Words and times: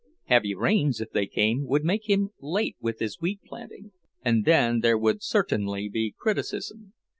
Heavy 0.23 0.55
rains, 0.55 0.99
if 0.99 1.11
they 1.11 1.27
came, 1.27 1.67
would 1.67 1.85
make 1.85 2.09
him 2.09 2.31
late 2.39 2.75
with 2.81 2.97
his 2.97 3.21
wheat 3.21 3.39
planting, 3.45 3.91
and 4.25 4.45
then 4.45 4.79
there 4.79 4.97
would 4.97 5.21
certainly 5.21 5.87
be 5.89 6.11
criticism. 6.17 6.93